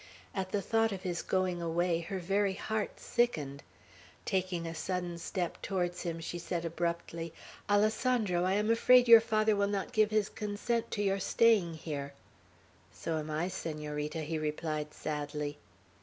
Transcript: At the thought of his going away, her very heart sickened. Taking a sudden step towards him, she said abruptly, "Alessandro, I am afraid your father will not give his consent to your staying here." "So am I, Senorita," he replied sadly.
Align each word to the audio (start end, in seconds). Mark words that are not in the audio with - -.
At 0.33 0.51
the 0.51 0.63
thought 0.63 0.91
of 0.91 1.03
his 1.03 1.21
going 1.21 1.61
away, 1.61 1.99
her 1.99 2.17
very 2.17 2.55
heart 2.55 2.99
sickened. 2.99 3.61
Taking 4.25 4.65
a 4.65 4.73
sudden 4.73 5.19
step 5.19 5.61
towards 5.61 6.01
him, 6.01 6.19
she 6.19 6.39
said 6.39 6.65
abruptly, 6.65 7.33
"Alessandro, 7.69 8.43
I 8.43 8.53
am 8.53 8.71
afraid 8.71 9.07
your 9.07 9.21
father 9.21 9.55
will 9.55 9.67
not 9.67 9.93
give 9.93 10.09
his 10.09 10.27
consent 10.27 10.89
to 10.89 11.03
your 11.03 11.19
staying 11.19 11.75
here." 11.75 12.13
"So 12.91 13.19
am 13.19 13.29
I, 13.29 13.47
Senorita," 13.47 14.21
he 14.21 14.39
replied 14.39 14.91
sadly. 14.95 15.59